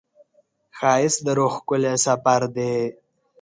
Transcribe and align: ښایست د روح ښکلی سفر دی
ښایست 0.77 1.19
د 1.25 1.27
روح 1.37 1.53
ښکلی 1.57 1.93
سفر 2.05 2.41
دی 2.55 2.75